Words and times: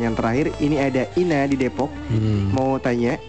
Yang 0.00 0.14
terakhir 0.16 0.46
ini 0.64 0.76
ada 0.80 1.02
Ina 1.14 1.44
di 1.44 1.56
Depok 1.60 1.92
Hmm. 2.08 2.50
mau 2.56 2.80
tanya, 2.80 3.20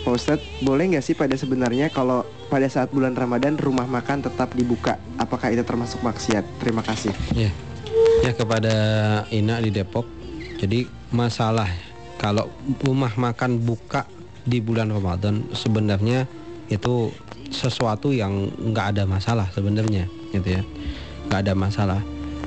Pak 0.00 0.12
Ustadz, 0.16 0.46
boleh 0.64 0.88
nggak 0.94 1.04
sih 1.04 1.12
pada 1.18 1.36
sebenarnya 1.36 1.92
kalau 1.92 2.24
pada 2.48 2.64
saat 2.72 2.88
bulan 2.88 3.12
Ramadan 3.12 3.60
rumah 3.60 3.84
makan 3.84 4.24
tetap 4.24 4.56
dibuka? 4.56 4.96
Apakah 5.20 5.52
itu 5.52 5.60
termasuk 5.60 6.00
maksiat? 6.00 6.46
Terima 6.62 6.80
kasih. 6.80 7.12
Ya. 7.36 7.52
Ya 8.24 8.32
kepada 8.32 8.74
Ina 9.28 9.60
di 9.60 9.68
Depok. 9.68 10.08
Jadi 10.60 10.88
masalah 11.12 11.68
kalau 12.20 12.52
rumah 12.84 13.12
makan 13.16 13.60
buka 13.60 14.04
di 14.44 14.60
bulan 14.60 14.92
Ramadan 14.92 15.48
sebenarnya 15.52 16.28
itu 16.68 17.12
sesuatu 17.50 18.14
yang 18.14 18.48
nggak 18.72 18.96
ada 18.96 19.02
masalah 19.04 19.48
sebenarnya 19.50 20.06
gitu 20.30 20.60
ya. 20.60 20.62
nggak 21.28 21.40
ada 21.46 21.54
masalah. 21.54 22.00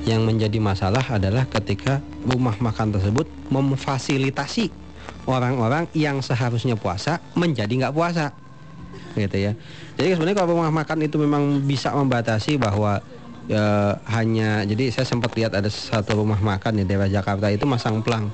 Yang 0.03 0.21
menjadi 0.27 0.59
masalah 0.59 1.03
adalah 1.07 1.47
ketika 1.47 2.03
rumah 2.27 2.55
makan 2.59 2.91
tersebut 2.91 3.23
memfasilitasi 3.47 4.67
orang-orang 5.23 5.87
yang 5.95 6.19
seharusnya 6.19 6.75
puasa 6.75 7.23
menjadi 7.39 7.71
nggak 7.71 7.95
puasa. 7.95 8.35
Gitu 9.15 9.37
ya. 9.39 9.51
Jadi 9.95 10.17
sebenarnya 10.17 10.37
kalau 10.43 10.59
rumah 10.59 10.73
makan 10.73 11.07
itu 11.07 11.15
memang 11.21 11.63
bisa 11.63 11.95
membatasi 11.95 12.59
bahwa 12.59 12.99
ya, 13.47 13.95
hanya 14.11 14.67
jadi 14.67 14.91
saya 14.91 15.07
sempat 15.07 15.31
lihat 15.39 15.55
ada 15.55 15.71
satu 15.71 16.19
rumah 16.19 16.41
makan 16.41 16.81
di 16.81 16.83
daerah 16.83 17.07
Jakarta 17.07 17.47
itu 17.47 17.63
masang 17.63 18.03
pelang. 18.03 18.27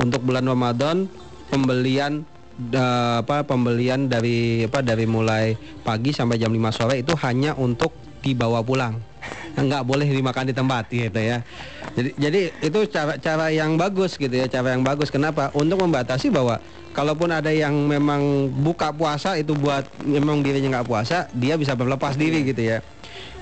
Untuk 0.00 0.24
bulan 0.24 0.42
Ramadan 0.48 1.06
pembelian 1.52 2.24
da- 2.56 3.20
apa 3.22 3.44
pembelian 3.44 4.08
dari 4.08 4.64
apa 4.66 4.80
dari 4.80 5.04
mulai 5.04 5.54
pagi 5.84 6.10
sampai 6.10 6.40
jam 6.40 6.50
5 6.50 6.72
sore 6.72 7.04
itu 7.04 7.12
hanya 7.20 7.54
untuk 7.56 7.92
dibawa 8.24 8.64
pulang 8.64 9.11
nggak 9.56 9.82
boleh 9.84 10.08
dimakan 10.08 10.48
di 10.48 10.54
tempat 10.56 10.88
gitu 10.88 11.20
ya. 11.20 11.44
Jadi 11.92 12.10
jadi 12.16 12.40
itu 12.64 12.78
cara 12.88 13.20
cara 13.20 13.52
yang 13.52 13.76
bagus 13.76 14.16
gitu 14.16 14.32
ya 14.32 14.48
cara 14.48 14.72
yang 14.72 14.84
bagus. 14.84 15.12
Kenapa? 15.12 15.52
Untuk 15.52 15.80
membatasi 15.80 16.32
bahwa 16.32 16.56
kalaupun 16.96 17.32
ada 17.32 17.52
yang 17.52 17.72
memang 17.88 18.48
buka 18.48 18.92
puasa 18.92 19.36
itu 19.36 19.52
buat 19.56 19.84
memang 20.04 20.40
dirinya 20.40 20.80
nggak 20.80 20.88
puasa 20.88 21.28
dia 21.36 21.56
bisa 21.60 21.76
berlepas 21.76 22.16
diri 22.16 22.44
gitu 22.48 22.62
ya. 22.64 22.80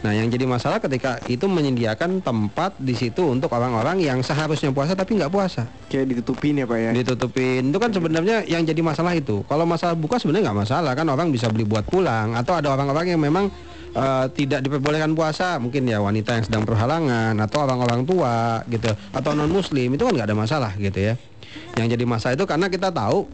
Nah 0.01 0.17
yang 0.17 0.33
jadi 0.33 0.49
masalah 0.49 0.81
ketika 0.81 1.21
itu 1.29 1.45
menyediakan 1.45 2.25
tempat 2.25 2.73
di 2.81 2.97
situ 2.97 3.21
untuk 3.29 3.53
orang-orang 3.53 4.01
yang 4.01 4.25
seharusnya 4.25 4.73
puasa 4.73 4.97
tapi 4.97 5.21
nggak 5.21 5.29
puasa. 5.29 5.69
Kayak 5.93 6.17
ditutupin 6.17 6.57
ya 6.57 6.65
Pak 6.65 6.79
ya? 6.81 6.91
ditutupin. 6.97 7.69
Itu 7.69 7.79
kan 7.79 7.93
sebenarnya 7.93 8.49
yang 8.49 8.65
jadi 8.65 8.81
masalah 8.81 9.13
itu. 9.13 9.45
Kalau 9.45 9.69
masalah 9.69 9.93
buka 9.93 10.17
sebenarnya 10.17 10.51
nggak 10.51 10.61
masalah 10.65 10.93
kan 10.97 11.05
orang 11.05 11.29
bisa 11.29 11.53
beli 11.53 11.69
buat 11.69 11.85
pulang. 11.85 12.33
Atau 12.33 12.57
ada 12.57 12.73
orang-orang 12.73 13.13
yang 13.13 13.21
memang 13.21 13.53
eh, 13.95 14.27
tidak 14.35 14.61
diperbolehkan 14.67 15.13
puasa 15.15 15.59
mungkin 15.59 15.87
ya 15.87 15.99
wanita 16.03 16.39
yang 16.39 16.45
sedang 16.47 16.65
berhalangan 16.67 17.35
atau 17.39 17.59
orang-orang 17.67 18.07
tua 18.07 18.63
gitu 18.71 18.91
atau 19.11 19.31
non 19.35 19.51
muslim 19.51 19.95
itu 19.95 20.03
kan 20.03 20.13
nggak 20.15 20.29
ada 20.31 20.39
masalah 20.39 20.73
gitu 20.79 20.99
ya. 21.13 21.15
Yang 21.75 21.99
jadi 21.99 22.05
masalah 22.07 22.35
itu 22.39 22.47
karena 22.47 22.67
kita 22.71 22.95
tahu 22.95 23.27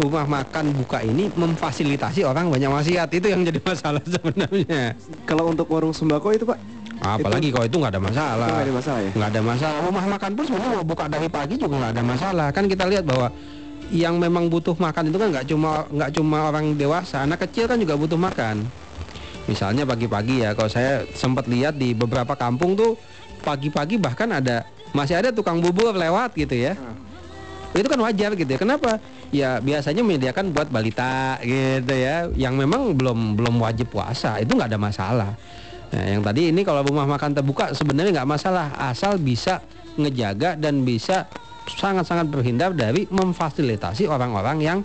rumah 0.00 0.24
makan 0.24 0.72
buka 0.72 1.04
ini 1.04 1.28
memfasilitasi 1.34 2.24
orang 2.24 2.48
banyak 2.48 2.70
maksiat 2.72 3.08
itu 3.12 3.26
yang 3.28 3.44
jadi 3.44 3.60
masalah 3.60 4.00
sebenarnya. 4.16 4.96
Kalau 5.28 5.52
untuk 5.52 5.68
warung 5.68 5.92
sembako 5.92 6.32
itu 6.32 6.44
Pak, 6.48 6.58
apalagi 7.04 7.52
kalau 7.52 7.66
itu 7.68 7.76
nggak 7.76 7.92
ada 7.98 8.02
masalah. 8.02 8.46
Itu 8.46 8.54
nggak 8.54 8.64
ada 8.64 8.74
masalah 8.74 9.00
ya? 9.00 9.10
nggak 9.12 9.30
ada 9.30 9.42
masalah. 9.42 9.78
Rumah 9.84 10.04
makan 10.16 10.30
pun 10.32 10.44
sebenarnya 10.48 10.70
mau 10.80 10.86
buka 10.86 11.04
dari 11.10 11.28
pagi 11.28 11.54
juga 11.60 11.74
nggak 11.76 11.92
ada 11.92 12.04
masalah. 12.04 12.46
Kan 12.54 12.64
kita 12.70 12.84
lihat 12.88 13.04
bahwa 13.04 13.28
yang 13.90 14.22
memang 14.22 14.46
butuh 14.46 14.78
makan 14.78 15.10
itu 15.10 15.18
kan 15.18 15.28
nggak 15.34 15.46
cuma 15.50 15.70
nggak 15.90 16.10
cuma 16.14 16.38
orang 16.48 16.66
dewasa. 16.78 17.26
Anak 17.26 17.44
kecil 17.48 17.66
kan 17.66 17.76
juga 17.76 17.98
butuh 17.98 18.16
makan 18.16 18.70
misalnya 19.48 19.88
pagi-pagi 19.88 20.44
ya 20.44 20.52
kalau 20.52 20.68
saya 20.68 21.06
sempat 21.16 21.48
lihat 21.48 21.76
di 21.78 21.96
beberapa 21.96 22.36
kampung 22.36 22.76
tuh 22.76 22.98
pagi-pagi 23.40 23.96
bahkan 23.96 24.28
ada 24.28 24.68
masih 24.92 25.16
ada 25.16 25.30
tukang 25.30 25.62
bubur 25.62 25.94
lewat 25.94 26.34
gitu 26.36 26.56
ya. 26.56 26.76
Itu 27.70 27.86
kan 27.86 28.02
wajar 28.02 28.34
gitu 28.34 28.50
ya. 28.50 28.58
Kenapa? 28.58 28.98
Ya 29.30 29.62
biasanya 29.62 30.02
menyediakan 30.02 30.50
buat 30.50 30.68
balita 30.74 31.38
gitu 31.38 31.94
ya 31.94 32.26
yang 32.34 32.58
memang 32.58 32.98
belum 32.98 33.38
belum 33.38 33.62
wajib 33.62 33.94
puasa. 33.94 34.42
Itu 34.42 34.58
nggak 34.58 34.74
ada 34.74 34.80
masalah. 34.80 35.30
Nah, 35.90 36.04
yang 36.06 36.22
tadi 36.22 36.50
ini 36.50 36.62
kalau 36.66 36.82
rumah 36.82 37.06
makan 37.06 37.34
terbuka 37.34 37.70
sebenarnya 37.74 38.22
nggak 38.22 38.30
masalah. 38.30 38.74
Asal 38.74 39.22
bisa 39.22 39.62
ngejaga 39.94 40.58
dan 40.58 40.82
bisa 40.82 41.30
sangat-sangat 41.72 42.26
berhindar 42.26 42.72
dari 42.72 43.06
memfasilitasi 43.06 44.06
orang-orang 44.06 44.58
yang 44.58 44.78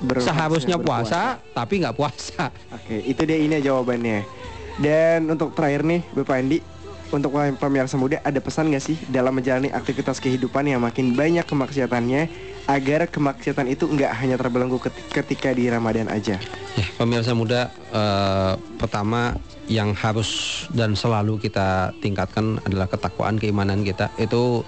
Ber- 0.00 0.20
seharusnya 0.20 0.80
berpuasa. 0.80 1.36
puasa 1.36 1.52
tapi 1.52 1.74
nggak 1.78 1.92
puasa 1.92 2.48
Oke, 2.72 3.02
itu 3.02 3.20
dia 3.20 3.36
ini 3.36 3.58
jawabannya. 3.58 4.24
Dan 4.76 5.28
untuk 5.28 5.52
terakhir 5.52 5.84
nih, 5.84 6.00
Bapak 6.10 6.40
Andi, 6.40 6.58
untuk 7.10 7.30
pemirsa 7.34 7.98
muda 7.98 8.16
ada 8.18 8.38
pesan 8.38 8.72
nggak 8.72 8.80
sih 8.80 8.96
dalam 9.04 9.34
menjalani 9.34 9.68
aktivitas 9.68 10.16
kehidupan 10.16 10.64
yang 10.64 10.80
makin 10.80 11.12
banyak 11.12 11.44
kemaksiatannya 11.44 12.22
agar 12.64 13.10
kemaksiatan 13.10 13.66
itu 13.66 13.84
nggak 13.84 14.08
hanya 14.14 14.38
terbelenggu 14.38 14.78
ket- 14.78 14.94
ketika 15.12 15.50
di 15.50 15.66
Ramadan 15.66 16.06
aja. 16.06 16.38
Ya, 16.72 16.86
pemirsa 16.96 17.34
muda, 17.34 17.68
eh, 17.90 18.52
pertama 18.78 19.36
yang 19.66 19.92
harus 19.92 20.64
dan 20.70 20.94
selalu 20.94 21.38
kita 21.40 21.92
tingkatkan 21.98 22.62
adalah 22.64 22.86
ketakwaan 22.86 23.36
keimanan 23.36 23.82
kita. 23.82 24.08
Itu 24.16 24.62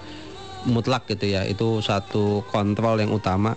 mutlak 0.65 1.07
gitu 1.09 1.31
ya. 1.31 1.47
Itu 1.47 1.79
satu 1.83 2.43
kontrol 2.49 2.99
yang 2.99 3.11
utama. 3.11 3.55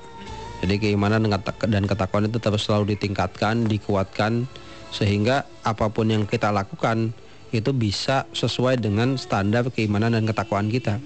Jadi 0.64 0.80
keimanan 0.80 1.28
dan 1.68 1.84
ketakwaan 1.84 2.32
itu 2.32 2.40
terus 2.40 2.64
selalu 2.64 2.96
ditingkatkan, 2.96 3.68
dikuatkan 3.68 4.48
sehingga 4.88 5.44
apa 5.60 5.92
pun 5.92 6.08
yang 6.08 6.24
kita 6.24 6.48
lakukan 6.48 7.12
itu 7.52 7.70
bisa 7.76 8.24
sesuai 8.32 8.80
dengan 8.80 9.20
standar 9.20 9.68
keimanan 9.68 10.16
dan 10.16 10.24
ketakwaan 10.24 10.72
kita. 10.72 10.96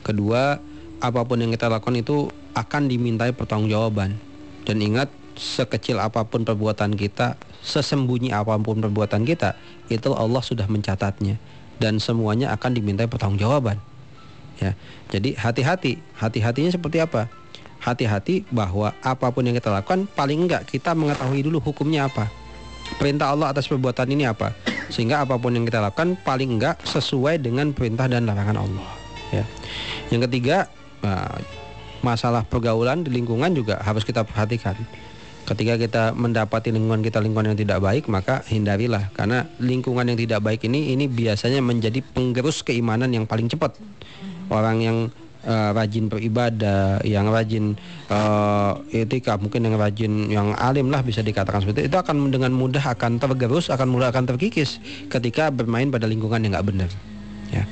Kedua, 0.00 0.56
apa 1.04 1.20
pun 1.28 1.44
yang 1.44 1.52
kita 1.52 1.68
lakukan 1.68 2.00
itu 2.00 2.32
akan 2.56 2.88
dimintai 2.88 3.36
pertanggungjawaban. 3.36 4.16
Dan 4.64 4.80
ingat, 4.80 5.12
sekecil 5.36 6.00
apa 6.00 6.24
pun 6.24 6.48
perbuatan 6.48 6.96
kita, 6.96 7.36
sesembunyi 7.60 8.32
apa 8.32 8.56
pun 8.56 8.80
perbuatan 8.80 9.28
kita, 9.28 9.54
itu 9.92 10.16
Allah 10.16 10.40
sudah 10.40 10.64
mencatatnya 10.66 11.36
dan 11.76 12.00
semuanya 12.00 12.56
akan 12.56 12.72
dimintai 12.72 13.06
pertanggungjawaban. 13.06 13.76
Ya. 14.60 14.72
Jadi 15.12 15.36
hati-hati. 15.36 16.00
Hati-hatinya 16.16 16.70
seperti 16.72 17.02
apa? 17.02 17.28
Hati-hati 17.80 18.48
bahwa 18.48 18.90
apa 19.04 19.28
pun 19.30 19.44
yang 19.44 19.54
kita 19.54 19.68
lakukan 19.68 20.08
paling 20.16 20.48
enggak 20.48 20.64
kita 20.66 20.96
mengetahui 20.96 21.44
dulu 21.44 21.60
hukumnya 21.60 22.08
apa. 22.08 22.28
Perintah 22.96 23.34
Allah 23.34 23.52
atas 23.52 23.66
perbuatan 23.68 24.08
ini 24.14 24.24
apa? 24.24 24.54
Sehingga 24.88 25.26
apa 25.26 25.36
pun 25.36 25.52
yang 25.52 25.66
kita 25.66 25.82
lakukan 25.82 26.16
paling 26.22 26.56
enggak 26.56 26.78
sesuai 26.86 27.42
dengan 27.42 27.74
perintah 27.74 28.06
dan 28.06 28.24
larangan 28.24 28.64
Allah. 28.64 28.88
Ya. 29.34 29.44
Yang 30.08 30.30
ketiga, 30.30 30.70
nah, 31.02 31.34
masalah 32.06 32.46
pergaulan 32.46 33.02
di 33.02 33.10
lingkungan 33.10 33.50
juga 33.52 33.82
harus 33.82 34.06
kita 34.06 34.22
perhatikan. 34.22 34.78
Ketika 35.46 35.78
kita 35.78 36.02
mendapati 36.10 36.74
lingkungan 36.74 37.06
kita 37.06 37.22
lingkungan 37.22 37.54
yang 37.54 37.58
tidak 37.58 37.78
baik, 37.78 38.10
maka 38.10 38.42
hindarilah 38.50 39.14
karena 39.14 39.46
lingkungan 39.62 40.10
yang 40.10 40.18
tidak 40.18 40.42
baik 40.42 40.66
ini 40.66 40.90
ini 40.90 41.06
biasanya 41.06 41.62
menjadi 41.62 42.02
penggerus 42.02 42.66
keimanan 42.66 43.14
yang 43.14 43.30
paling 43.30 43.46
cepat. 43.46 43.78
Orang 44.46 44.82
yang 44.82 45.10
eh, 45.46 45.70
rajin 45.74 46.10
beribadah, 46.10 47.02
yang 47.02 47.30
rajin 47.30 47.74
eh, 48.10 48.72
etika, 49.02 49.38
mungkin 49.38 49.66
yang 49.66 49.76
rajin, 49.78 50.12
yang 50.30 50.54
alim 50.58 50.90
lah 50.90 51.02
bisa 51.02 51.22
dikatakan 51.22 51.62
seperti 51.62 51.86
itu, 51.86 51.94
itu 51.94 51.98
akan 51.98 52.30
dengan 52.30 52.54
mudah 52.54 52.82
akan 52.82 53.18
tergerus, 53.18 53.70
akan 53.70 53.90
mudah 53.90 54.10
akan 54.10 54.26
terkikis 54.30 54.78
ketika 55.10 55.50
bermain 55.50 55.90
pada 55.90 56.06
lingkungan 56.06 56.42
yang 56.42 56.54
nggak 56.54 56.66
benar. 56.66 56.90
Ya. 57.50 57.62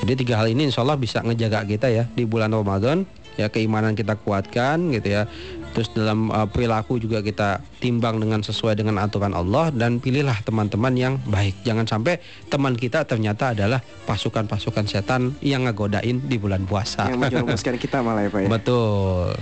Jadi 0.00 0.24
tiga 0.24 0.40
hal 0.40 0.48
ini 0.48 0.72
insya 0.72 0.80
Allah 0.80 0.96
bisa 0.96 1.20
ngejaga 1.20 1.60
kita 1.68 1.92
ya 1.92 2.08
di 2.16 2.24
bulan 2.24 2.56
Ramadan 2.56 3.04
ya 3.36 3.52
keimanan 3.52 3.92
kita 3.92 4.16
kuatkan 4.16 4.92
gitu 4.96 5.20
ya. 5.20 5.22
Terus 5.70 5.88
dalam 5.94 6.34
uh, 6.34 6.50
perilaku 6.50 6.98
juga 6.98 7.22
kita 7.22 7.62
timbang 7.78 8.18
dengan 8.18 8.42
sesuai 8.42 8.74
dengan 8.74 8.98
aturan 8.98 9.30
Allah 9.30 9.70
dan 9.70 10.02
pilihlah 10.02 10.42
teman-teman 10.42 10.94
yang 10.98 11.14
baik. 11.30 11.54
Jangan 11.62 11.86
sampai 11.86 12.18
teman 12.50 12.74
kita 12.74 13.06
ternyata 13.06 13.54
adalah 13.54 13.78
pasukan-pasukan 14.06 14.84
setan 14.90 15.34
yang 15.38 15.70
ngegodain 15.70 16.18
di 16.26 16.36
bulan 16.42 16.66
puasa. 16.66 17.06
Yang 17.06 17.20
menjerumuskan 17.22 17.74
kita 17.86 18.02
malah 18.02 18.26
ya 18.26 18.30
Pak 18.34 18.40
ya. 18.42 18.48
Betul. 18.50 19.34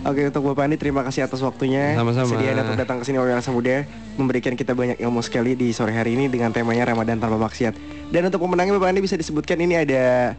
Oke 0.00 0.32
untuk 0.32 0.48
Bapak 0.48 0.64
Andi 0.64 0.80
terima 0.80 1.04
kasih 1.04 1.28
atas 1.28 1.44
waktunya 1.44 1.92
Sama-sama. 1.92 2.32
Sedia 2.32 2.56
untuk 2.56 2.80
datang 2.80 3.04
ke 3.04 3.04
sini 3.04 3.20
Pemirsa 3.20 3.52
Muda 3.52 3.84
Memberikan 4.16 4.56
kita 4.56 4.72
banyak 4.72 4.96
ilmu 4.96 5.20
sekali 5.20 5.52
di 5.52 5.76
sore 5.76 5.92
hari 5.92 6.16
ini 6.16 6.32
Dengan 6.32 6.56
temanya 6.56 6.88
Ramadan 6.88 7.20
tanpa 7.20 7.36
maksiat 7.36 7.76
Dan 8.08 8.32
untuk 8.32 8.40
pemenangnya 8.40 8.80
Bapak 8.80 8.96
Andi 8.96 9.04
bisa 9.04 9.20
disebutkan 9.20 9.60
ini 9.60 9.76
ada 9.76 10.32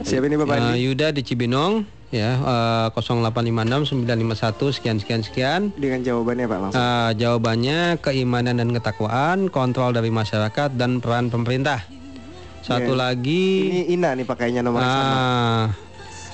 Siapa 0.00 0.24
ini 0.24 0.40
Bapak 0.40 0.56
Uh, 0.56 0.60
Andi? 0.72 0.88
Yuda 0.88 1.12
di 1.12 1.20
Cibinong 1.20 1.84
ya 2.10 2.34
uh, 2.36 2.86
0856 2.90 3.94
951 3.94 4.76
sekian 4.76 4.96
sekian 4.98 5.22
sekian. 5.22 5.60
Dengan 5.72 6.02
jawabannya 6.02 6.44
Pak 6.44 6.58
langsung 6.60 6.82
Uh, 6.82 7.10
jawabannya 7.14 7.78
keimanan 7.98 8.58
dan 8.58 8.70
ketakwaan, 8.70 9.46
kontrol 9.48 9.90
dari 9.90 10.10
masyarakat 10.10 10.74
dan 10.74 10.98
peran 10.98 11.30
pemerintah. 11.30 11.86
Satu 12.60 12.92
Ya. 12.92 13.08
lagi 13.08 13.72
Ini 13.72 13.82
Ina 13.90 14.12
nih 14.12 14.26
pakainya 14.26 14.60
nomor 14.60 14.82
sama 14.82 15.00
ah, 15.00 15.64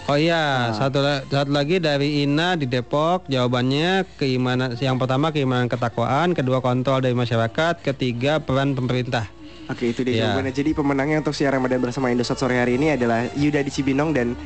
Oh 0.06 0.14
iya, 0.14 0.70
satu 0.72 1.02
la- 1.02 1.22
satu 1.24 1.50
lagi 1.50 1.76
dari 1.76 2.22
Ina 2.22 2.54
di 2.54 2.64
Depok. 2.64 3.26
Jawabannya 3.26 4.06
keimanan 4.14 4.78
yang 4.78 4.96
pertama 4.96 5.30
keimanan 5.30 5.66
ketakwaan, 5.66 6.30
kedua 6.30 6.58
kontrol 6.58 6.98
dari 6.98 7.12
masyarakat, 7.12 7.82
ketiga 7.82 8.38
peran 8.38 8.72
pemerintah. 8.72 9.26
Oke 9.66 9.90
itu 9.90 10.06
dia 10.06 10.14
Ya. 10.14 10.20
jawabannya 10.30 10.54
Jadi 10.54 10.70
pemenangnya 10.72 11.18
untuk 11.20 11.34
siaran 11.34 11.58
Ramadan 11.58 11.82
bersama 11.82 12.06
Indosat 12.08 12.38
sore 12.38 12.54
hari 12.54 12.78
ini 12.78 12.94
adalah 12.94 13.26
Yuda 13.34 13.60
di 13.60 13.70
Cibinong 13.70 14.14
dan 14.14 14.38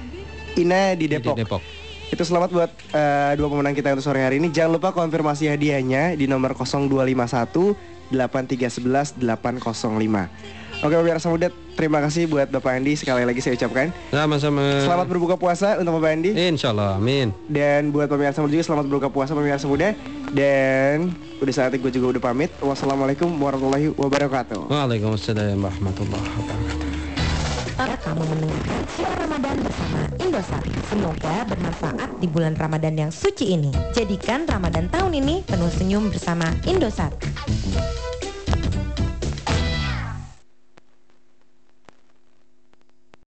Ina 0.59 0.95
di 0.99 1.07
Depok 1.07 1.37
Di 1.37 1.43
Depok. 1.45 1.63
Itu 2.11 2.27
selamat 2.27 2.51
buat 2.51 2.71
eh, 2.91 3.33
dua 3.39 3.47
pemenang 3.47 3.75
kita 3.75 3.95
untuk 3.95 4.03
sore 4.03 4.27
hari 4.27 4.43
ini. 4.43 4.51
Jangan 4.51 4.83
lupa 4.83 4.91
konfirmasi 4.91 5.47
hadiahnya 5.47 6.19
di 6.19 6.27
nomor 6.27 6.59
0251 6.59 8.11
8311 8.11 9.15
805. 9.23 10.59
Oke 10.81 10.97
pemirsa 10.97 11.29
muda, 11.29 11.53
terima 11.77 12.01
kasih 12.01 12.25
buat 12.25 12.49
Bapak 12.49 12.81
Andi 12.81 12.97
sekali 12.97 13.21
lagi 13.29 13.45
saya 13.45 13.53
ucapkan. 13.53 13.93
Sama-sama. 14.09 14.81
Selamat 14.81 15.07
berbuka 15.13 15.37
puasa 15.37 15.77
untuk 15.77 16.01
Bapak 16.01 16.17
Andi. 16.17 16.33
Insya 16.33 16.73
Allah, 16.73 16.97
amin. 16.97 17.37
Dan 17.53 17.93
buat 17.93 18.09
pemirsa 18.09 18.41
muda 18.41 18.57
juga 18.57 18.65
selamat 18.65 18.85
berbuka 18.89 19.09
puasa 19.13 19.37
pemirsa 19.37 19.69
muda. 19.69 19.93
Dan 20.33 21.13
udah 21.37 21.53
saatnya 21.53 21.77
gue 21.77 21.93
juga 21.93 22.17
udah 22.17 22.23
pamit. 22.33 22.49
Wassalamualaikum 22.65 23.29
warahmatullahi 23.29 23.93
wabarakatuh. 23.93 24.73
Waalaikumsalam 24.73 25.61
warahmatullahi 25.61 26.27
wabarakatuh. 26.27 26.80
Kamu 28.11 28.27
mendengarkan 28.27 28.83
siar 28.91 29.15
Ramadan 29.23 29.63
bersama 29.63 30.03
Indosat. 30.19 30.67
Semoga 30.83 31.47
bermanfaat 31.47 32.11
di 32.19 32.27
bulan 32.27 32.59
Ramadan 32.59 32.99
yang 32.99 33.15
suci 33.15 33.55
ini. 33.55 33.71
Jadikan 33.95 34.51
Ramadan 34.51 34.91
tahun 34.91 35.23
ini 35.23 35.47
penuh 35.47 35.71
senyum 35.71 36.11
bersama 36.11 36.51
Indosat. 36.67 37.15